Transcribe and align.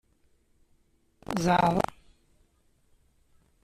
Zeɛḍeɣ. 1.43 1.87